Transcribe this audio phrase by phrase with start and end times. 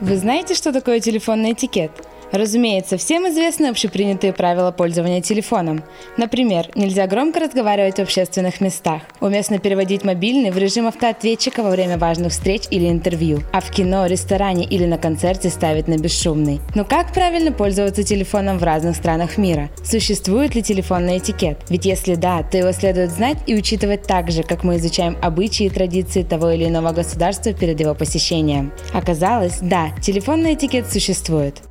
[0.00, 1.92] Вы знаете, что такое телефонный этикет?
[2.32, 5.84] Разумеется, всем известны общепринятые правила пользования телефоном.
[6.16, 9.02] Например, нельзя громко разговаривать в общественных местах.
[9.20, 13.42] Уместно переводить мобильный в режим автоответчика во время важных встреч или интервью.
[13.52, 16.60] А в кино, ресторане или на концерте ставить на бесшумный.
[16.74, 19.68] Но как правильно пользоваться телефоном в разных странах мира?
[19.84, 21.58] Существует ли телефонный этикет?
[21.68, 25.66] Ведь если да, то его следует знать и учитывать так же, как мы изучаем обычаи
[25.66, 28.72] и традиции того или иного государства перед его посещением.
[28.94, 31.62] Оказалось, да, телефонный этикет существует.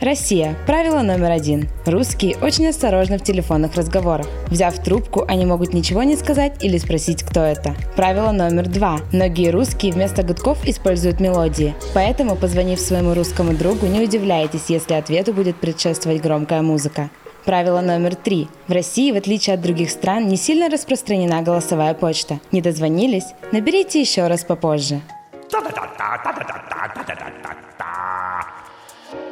[0.00, 0.56] Россия.
[0.64, 1.68] Правило номер один.
[1.84, 4.28] Русские очень осторожны в телефонных разговорах.
[4.46, 7.74] Взяв трубку, они могут ничего не сказать или спросить, кто это.
[7.96, 9.00] Правило номер два.
[9.12, 11.74] Многие русские вместо гудков используют мелодии.
[11.94, 17.10] Поэтому, позвонив своему русскому другу, не удивляйтесь, если ответу будет предшествовать громкая музыка.
[17.44, 18.46] Правило номер три.
[18.68, 22.38] В России, в отличие от других стран, не сильно распространена голосовая почта.
[22.52, 23.24] Не дозвонились?
[23.50, 25.00] Наберите еще раз попозже.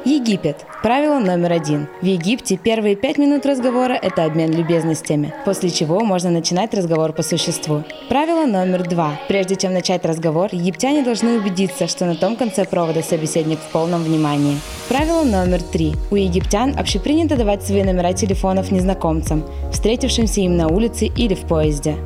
[0.03, 0.65] Египет.
[0.81, 1.87] Правило номер один.
[2.01, 7.23] В Египте первые пять минут разговора– это обмен любезностями, после чего можно начинать разговор по
[7.23, 7.83] существу.
[8.09, 9.19] Правило номер два.
[9.27, 14.03] Прежде чем начать разговор, египтяне должны убедиться, что на том конце провода собеседник в полном
[14.03, 14.57] внимании.
[14.87, 15.93] Правило номер три.
[16.09, 21.97] У египтян общепринято давать свои номера телефонов незнакомцам, встретившимся им на улице или в поезде.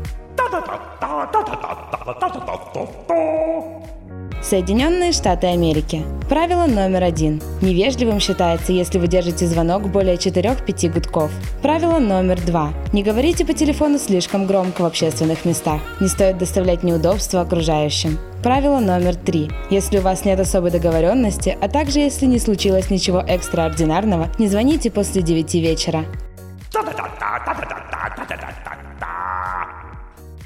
[4.51, 6.03] Соединенные Штаты Америки.
[6.27, 7.41] Правило номер один.
[7.61, 11.31] Невежливым считается, если вы держите звонок более 4-5 гудков.
[11.61, 12.73] Правило номер два.
[12.91, 15.79] Не говорите по телефону слишком громко в общественных местах.
[16.01, 18.19] Не стоит доставлять неудобства окружающим.
[18.43, 19.49] Правило номер три.
[19.69, 24.91] Если у вас нет особой договоренности, а также если не случилось ничего экстраординарного, не звоните
[24.91, 26.03] после 9 вечера.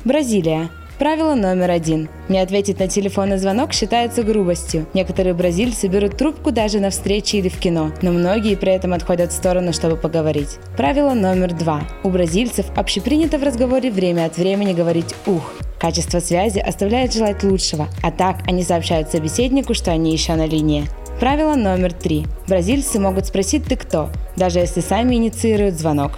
[0.03, 0.69] Бразилия.
[0.97, 2.07] Правило номер один.
[2.29, 4.85] Не ответить на телефонный звонок считается грубостью.
[4.93, 9.31] Некоторые бразильцы берут трубку даже на встрече или в кино, но многие при этом отходят
[9.31, 10.57] в сторону, чтобы поговорить.
[10.77, 11.81] Правило номер два.
[12.03, 15.53] У бразильцев общепринято в разговоре время от времени говорить «ух».
[15.79, 20.85] Качество связи оставляет желать лучшего, а так они сообщают собеседнику, что они еще на линии.
[21.19, 22.25] Правило номер три.
[22.47, 26.13] Бразильцы могут спросить «ты кто?», даже если сами инициируют звонок.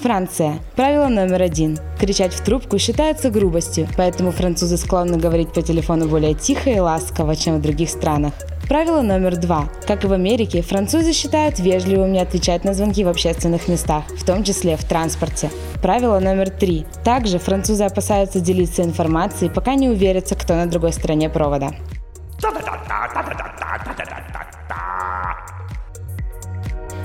[0.00, 0.58] Франция.
[0.76, 1.78] Правило номер один.
[1.98, 7.36] Кричать в трубку считается грубостью, поэтому французы склонны говорить по телефону более тихо и ласково,
[7.36, 8.32] чем в других странах.
[8.68, 9.68] Правило номер два.
[9.86, 14.24] Как и в Америке, французы считают вежливым не отвечать на звонки в общественных местах, в
[14.24, 15.50] том числе в транспорте.
[15.82, 16.86] Правило номер три.
[17.04, 21.72] Также французы опасаются делиться информацией, пока не уверятся, кто на другой стороне провода.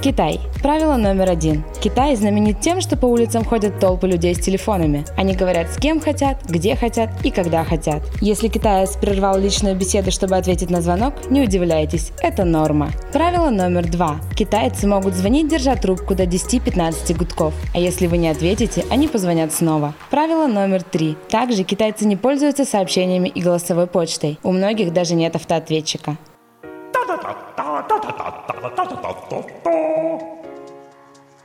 [0.01, 0.39] Китай.
[0.61, 1.65] Правило номер один.
[1.81, 5.03] Китай знаменит тем, что по улицам ходят толпы людей с телефонами.
[5.17, 8.01] Они говорят с кем хотят, где хотят и когда хотят.
[8.21, 12.91] Если китаец прервал личную беседу, чтобы ответить на звонок, не удивляйтесь, это норма.
[13.11, 14.21] Правило номер два.
[14.37, 19.51] Китайцы могут звонить, держа трубку до 10-15 гудков, а если вы не ответите, они позвонят
[19.51, 19.93] снова.
[20.09, 21.17] Правило номер три.
[21.29, 24.39] Также китайцы не пользуются сообщениями и голосовой почтой.
[24.43, 26.17] У многих даже нет автоответчика.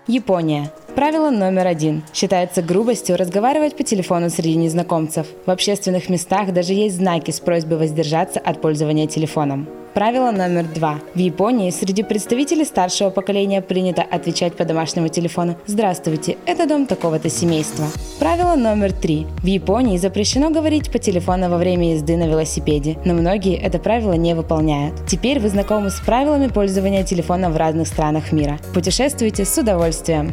[0.07, 0.71] Япония.
[0.95, 2.05] Правило номер один.
[2.15, 5.27] Считается грубостью разговаривать по телефону среди незнакомцев.
[5.45, 9.67] В общественных местах даже есть знаки с просьбой воздержаться от пользования телефоном.
[9.93, 11.01] Правило номер два.
[11.15, 17.29] В Японии среди представителей старшего поколения принято отвечать по домашнему телефону «Здравствуйте, это дом такого-то
[17.29, 17.87] семейства».
[18.21, 19.27] Правило номер три.
[19.43, 24.15] В Японии запрещено говорить по телефону во время езды на велосипеде, но многие это правило
[24.15, 24.95] не выполняют.
[25.07, 28.59] Теперь вы знакомы с правилами пользования телефона в разных странах мира.
[28.73, 30.33] Путешествуйте с удовольствием!